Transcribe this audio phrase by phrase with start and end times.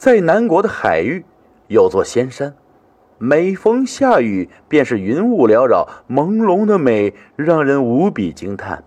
[0.00, 1.26] 在南国的海域
[1.68, 2.54] 有座仙山，
[3.18, 8.82] 每逢下雨便是云雾缭绕，朦胧的美让人无比惊叹，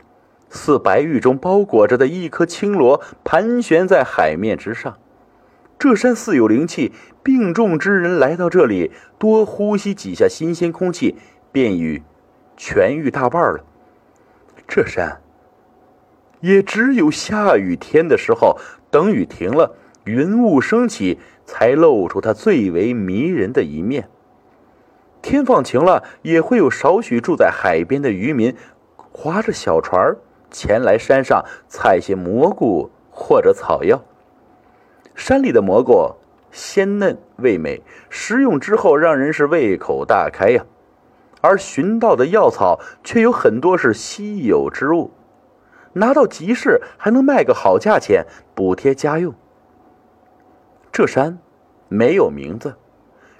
[0.50, 4.98] 似白玉中包裹着的一颗青螺盘旋在海面之上。
[5.78, 6.92] 这山似有灵气，
[7.22, 11.16] 病重之人来到这里，多呼吸几下新鲜空气，
[11.52, 12.02] 便已
[12.58, 13.64] 痊愈大半了。
[14.68, 15.22] 这山
[16.40, 18.58] 也只有下雨天的时候，
[18.90, 19.76] 等雨停了，
[20.06, 24.10] 云雾升起，才露出它最为迷人的一面。
[25.22, 28.56] 天放晴了，也会有少许住在海边的渔民，
[28.96, 30.16] 划着小船
[30.52, 34.04] 前来山上采些蘑菇或者草药。
[35.16, 36.16] 山里的蘑菇
[36.52, 40.66] 鲜嫩味美，食用之后让人是胃口大开呀。
[41.40, 45.12] 而寻到的药草却有很多是稀有之物，
[45.94, 49.34] 拿到集市还能卖个好价钱，补贴家用。
[50.94, 51.40] 这山
[51.90, 52.76] 没有名字，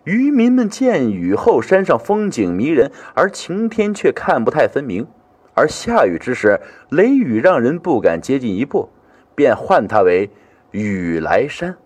[0.06, 5.06] 渔民们见雨后山上风景迷人，而晴天却看不太分明。
[5.54, 8.90] 而下雨之时，雷雨让人不敢接近一步，
[9.36, 10.32] 便唤它为。
[10.72, 11.78] 雨来山，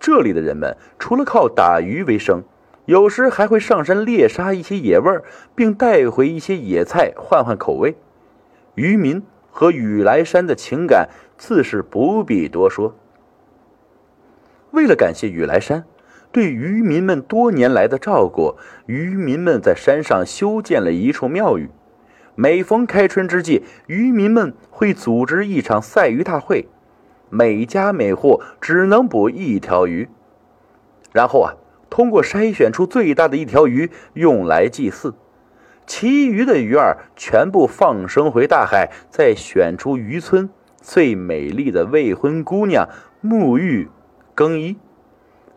[0.00, 2.42] 这里的人们除了靠打鱼为生，
[2.86, 5.20] 有时还会上山猎杀一些野味
[5.54, 7.94] 并带回一些野菜换换口味。
[8.74, 9.22] 渔民
[9.52, 12.96] 和雨来山的情感自是不必多说。
[14.74, 15.84] 为了感谢雨来山
[16.32, 21.70] 对渔民们多年来的照顾，渔民们在山上修建了一处庙宇。
[22.34, 26.66] 每逢开春之际，渔民们会组织一场赛鱼大会。
[27.30, 30.08] 每家每户只能捕一条鱼，
[31.12, 31.54] 然后啊，
[31.88, 35.14] 通过筛选出最大的一条鱼用来祭祀，
[35.86, 40.50] 其余的鱼儿全部放生回大海，再选出渔村
[40.80, 42.88] 最美丽的未婚姑娘
[43.22, 43.88] 沐浴
[44.34, 44.76] 更衣，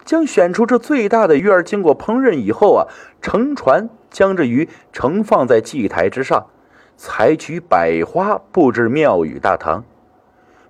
[0.06, 2.88] 将选出这最大的鱼儿经过烹饪以后啊，
[3.22, 6.48] 乘船将这鱼盛放在祭台之上，
[6.96, 9.84] 采取百花布置庙宇大堂。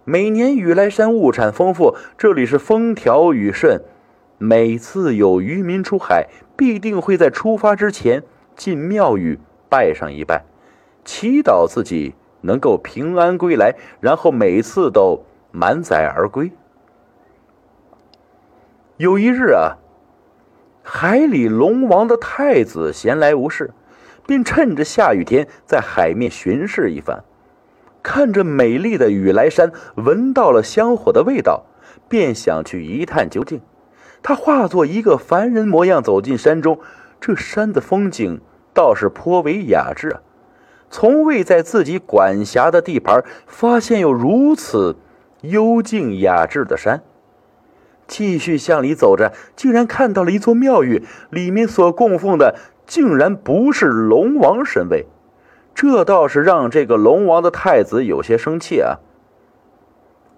[0.05, 3.81] 每年雨来山物产丰富，这里是风调雨顺。
[4.37, 8.23] 每次有渔民出海，必定会在出发之前
[8.55, 9.37] 进庙宇
[9.67, 10.45] 拜上一拜，
[11.03, 16.51] 祈祷自己能够平安归来，然后每次都满载而归。
[18.97, 19.77] 有一日啊，
[20.81, 23.69] 海里龙王的太子闲来无事，
[24.25, 27.23] 便趁着下雨天在海面巡视一番。
[28.01, 31.65] 看着美丽的雨来山，闻到了香火的味道，
[32.09, 33.61] 便想去一探究竟。
[34.23, 36.79] 他化作一个凡人模样走进山中，
[37.21, 38.41] 这山的风景
[38.73, 40.21] 倒是颇为雅致啊！
[40.89, 44.95] 从未在自己管辖的地盘发现有如此
[45.41, 47.03] 幽静雅致的山。
[48.07, 55.05] 继续向里走着，竟然看到了一座庙宇，里面所供奉的竟然不是龙王神位。
[55.75, 58.97] 这倒是让这个龙王的太子有些生气啊！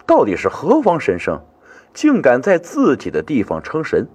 [0.06, 1.42] 到底是何方神圣，
[1.94, 4.08] 竟敢在自己的地方称神？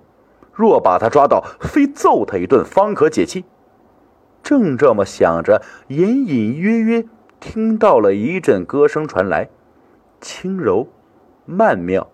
[0.52, 3.44] 若把他抓到，非揍他一顿方可解气。
[4.42, 7.06] 正这么想着，隐隐约约
[7.40, 9.48] 听到了一阵歌声传来，
[10.20, 10.88] 轻柔
[11.46, 12.10] 曼妙。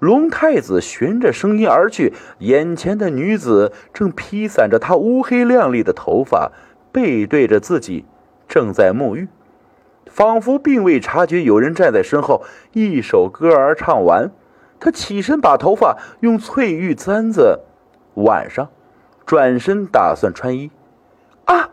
[0.00, 6.50] 龙太子循着声音而去，眼前的女子正披散着她乌黑亮丽的头发。
[6.92, 8.04] 背对着自己，
[8.48, 9.28] 正在沐浴，
[10.06, 12.42] 仿佛并未察觉有人站在身后。
[12.72, 14.32] 一首歌儿唱完，
[14.80, 17.60] 他起身把头发用翠玉簪子
[18.14, 18.70] 挽上，
[19.24, 20.72] 转身打算穿衣。
[21.44, 21.70] 啊！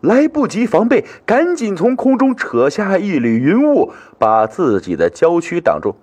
[0.00, 5.96] 来不及防备，赶紧从空中扯下一缕云雾，把自己的娇躯挡住。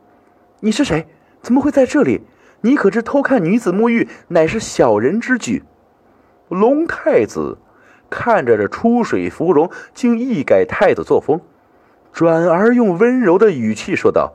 [0.60, 1.08] 你是谁？
[1.42, 2.22] 怎么会在这里？
[2.62, 5.64] 你可知偷看女子沐浴乃是小人之举？
[6.50, 7.58] 龙太子。
[8.12, 11.40] 看着这出水芙蓉，竟一改太子作风，
[12.12, 14.34] 转而用温柔的语气说道：“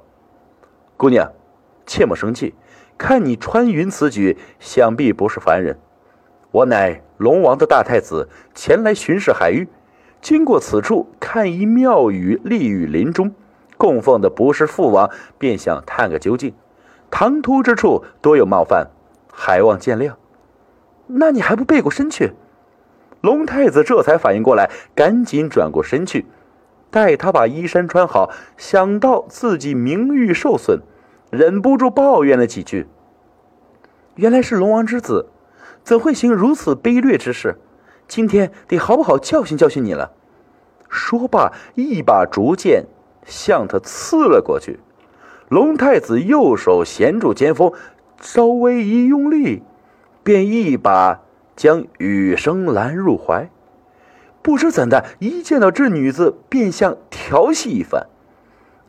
[0.96, 1.32] 姑娘，
[1.84, 2.54] 切莫生气。
[2.96, 5.76] 看你穿云此举，想必不是凡人。
[6.52, 9.66] 我乃龙王的大太子，前来巡视海域，
[10.20, 13.34] 经过此处，看一庙宇立于林中，
[13.76, 16.54] 供奉的不是父王，便想探个究竟。
[17.16, 18.90] 唐突之处多有冒犯，
[19.32, 20.14] 还望见谅。
[21.06, 22.32] 那你还不背过身去？”
[23.22, 26.26] 龙太子这才反应过来，赶紧转过身去。
[26.90, 30.80] 待他把衣衫穿好，想到自己名誉受损，
[31.30, 32.88] 忍不住抱怨了几句。
[34.16, 35.28] 原来是龙王之子，
[35.84, 37.60] 怎会行如此卑劣之事？
[38.08, 40.10] 今天得好不好教训教训你了。
[40.88, 42.86] 说罢，一把竹剑
[43.24, 44.80] 向他刺了过去。
[45.54, 47.72] 龙太子右手衔住肩锋，
[48.20, 49.62] 稍微一用力，
[50.24, 51.20] 便一把
[51.54, 53.48] 将雨生揽入怀。
[54.42, 58.08] 不知怎的，一见到这女子，便像调戏一番。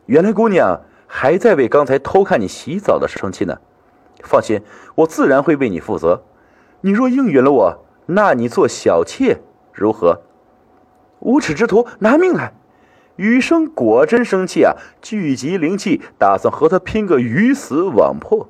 [0.06, 3.58] 原来姑娘还在为刚才偷看你洗澡的事生气呢。
[4.24, 4.60] 放心，
[4.96, 6.24] 我自然会为你负责。
[6.80, 9.38] 你若应允了我，那你做小妾
[9.72, 10.22] 如何？
[11.20, 12.52] 无耻之徒，拿命来！
[13.16, 18.48] 雨生果真生气啊，聚集灵气，打算和他拼个鱼死网破。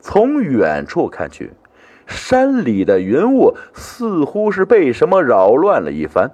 [0.00, 1.52] 从远处看去。
[2.06, 6.32] 山里的云雾似乎是被什么扰乱了一番，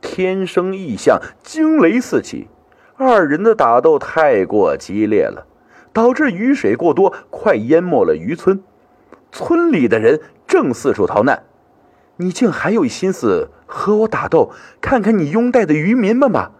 [0.00, 2.48] 天生异象，惊雷四起。
[2.96, 5.46] 二人的打斗太过激烈了，
[5.92, 8.62] 导致雨水过多，快淹没了渔村。
[9.30, 11.42] 村里的人正四处逃难，
[12.16, 14.50] 你竟还有心思和我打斗？
[14.80, 16.52] 看看你拥戴的渔民们吧！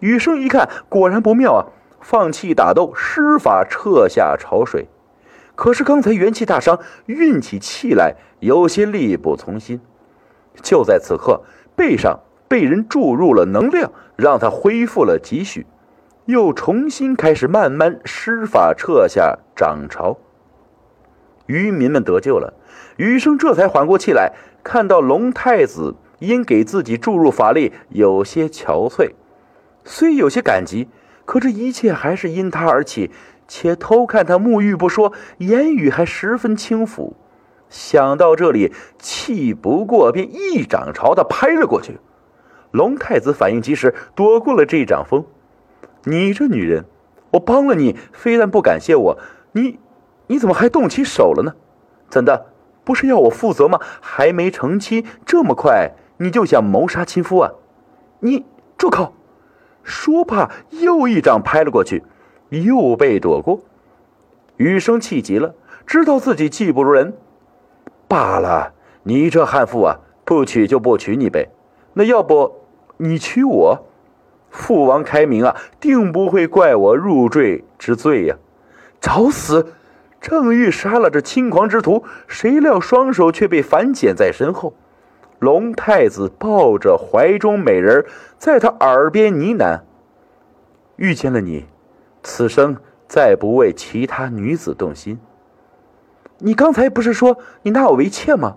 [0.00, 1.66] 雨生一看，果然不妙啊，
[2.00, 4.88] 放弃打斗，施法撤下潮水。
[5.54, 9.80] 可是刚才元气大伤，运起气来有些力不从心。
[10.62, 11.42] 就在此刻，
[11.74, 15.66] 背上被人注入了能量，让他恢复了几许，
[16.26, 20.18] 又重新开始慢慢施法撤下涨潮。
[21.46, 22.54] 渔民们得救了，
[22.96, 29.12] 余生这才缓过气来，看到龙太子因给自己注入法力有些憔悴，
[29.90, 30.86] 虽有些感激，
[31.24, 33.10] 可这一切还是因他而起。
[33.50, 37.16] 且偷看他沐浴不说，言语还十分轻浮。
[37.70, 42.00] 想到这里，气不过，便一掌朝他拍了过去。
[42.70, 45.24] 龙太子反应及时，躲过了这一掌风。
[46.04, 46.84] 你这女人，
[47.30, 49.18] 我帮了你，非但不感谢我，
[49.52, 49.78] 你，
[50.26, 51.54] 你怎么还动起手了呢？
[52.10, 52.48] 怎的，
[52.84, 53.80] 不是要我负责吗？
[54.02, 57.52] 还没成亲，这么快你就想谋杀亲夫啊？
[58.20, 58.44] 你
[58.76, 59.14] 住口！
[59.88, 62.04] 说罢，又一掌拍了过去。
[62.50, 63.60] 又被躲过，
[64.56, 65.54] 余生气急了，
[65.86, 67.12] 知道自己技不如人，
[68.06, 68.72] 罢了。
[69.02, 71.50] 你这悍妇啊，不娶就不娶你呗。
[71.92, 72.54] 那要不
[72.96, 73.86] 你娶我？
[74.50, 78.36] 父王开明啊，定不会怪我入赘之罪呀。
[78.98, 79.74] 找死！
[80.18, 84.72] 正欲杀了这轻狂之徒，谁料双手却被反剪在身后。
[85.38, 88.04] 龙太子抱着怀中美人，
[88.38, 89.80] 在他耳边呢喃
[90.96, 91.66] ：“遇见了你。”
[92.22, 92.76] 此生
[93.06, 95.18] 再不为其他女子动心。
[96.38, 98.56] 你刚才不是说你纳我为妾吗？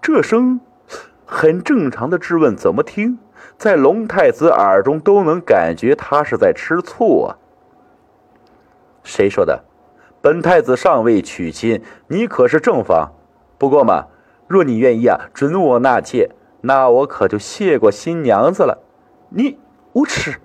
[0.00, 0.60] 这声
[1.24, 3.18] 很正常的质问，怎么听
[3.56, 7.38] 在龙太子耳中都能感觉他是在吃醋啊？
[9.02, 9.64] 谁说的？
[10.20, 13.12] 本太子尚未娶亲，你可是正房。
[13.58, 14.06] 不过嘛，
[14.46, 16.30] 若你愿意啊，准我纳妾，
[16.62, 18.82] 那我可就谢过新娘子了。
[19.30, 19.58] 你
[19.92, 20.40] 无耻！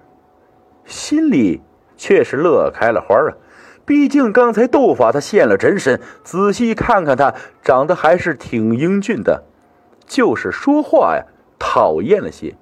[0.86, 1.62] 心里。
[1.98, 3.38] 却是乐开了花啊！
[3.86, 9.44] 毕竟刚才斗法他现了真身，仔细看看他，长得还是挺英俊的，
[10.08, 11.26] 就是说话呀
[11.60, 12.56] 讨厌了些。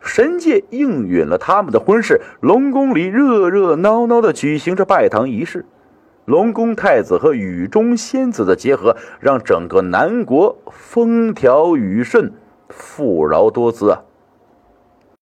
[0.00, 5.64] 神界应允了他们的婚事，龙宫里热热闹闹的举行着拜堂仪式。
[6.24, 12.32] 龙宫太子和雨中仙子的结合，让整个南国风调雨顺，
[12.68, 14.02] 富饶多姿啊！